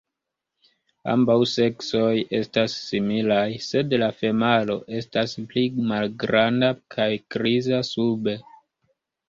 [1.11, 8.39] Ambaŭ seksoj estas similaj, sed la femalo estas pli malgranda kaj griza sube.